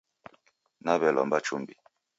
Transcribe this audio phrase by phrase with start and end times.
[0.83, 1.73] Nawelomba chumbi